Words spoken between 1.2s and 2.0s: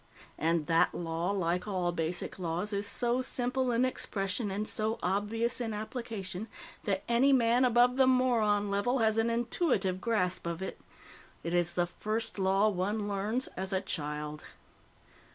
like all